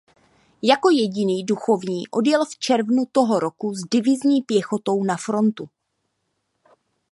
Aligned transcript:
Jako 0.61 0.89
jediný 0.89 1.43
duchovní 1.45 2.07
odjel 2.07 2.45
v 2.45 2.57
červnu 2.57 3.05
toho 3.11 3.39
roku 3.39 3.75
s 3.75 3.81
divizní 3.89 4.41
pěchotou 4.41 5.03
na 5.03 5.17
frontu. 5.17 5.69